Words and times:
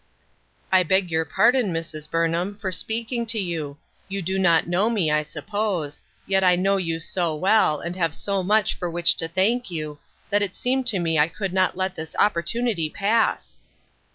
"I 0.71 0.81
beg 0.81 1.11
your 1.11 1.25
pardon, 1.25 1.71
Mrs. 1.71 2.09
Burnham, 2.09 2.57
for 2.57 2.71
speaking 2.71 3.27
to 3.27 3.39
you; 3.39 3.77
you 4.07 4.23
do 4.23 4.39
not 4.39 4.65
know 4.67 4.89
me, 4.89 5.11
I 5.11 5.21
suppose, 5.21 6.01
but 6.27 6.43
I 6.43 6.55
know 6.55 6.77
you 6.77 6.99
so 6.99 7.35
well, 7.35 7.79
and 7.79 7.95
have 7.95 8.15
so 8.15 8.41
much 8.41 8.73
for 8.73 8.89
which 8.89 9.15
to 9.17 9.27
thank 9.27 9.69
you, 9.69 9.99
that 10.31 10.41
it 10.41 10.55
seemed 10.55 10.87
to 10.87 10.97
me 10.97 11.19
I 11.19 11.27
could 11.27 11.53
not 11.53 11.77
let 11.77 11.93
this 11.93 12.15
opportunity 12.17 12.89
pass." 12.89 13.59